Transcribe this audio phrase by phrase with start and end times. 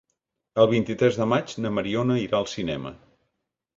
[0.61, 2.95] El vint-i-tres de maig na Mariona irà al cinema.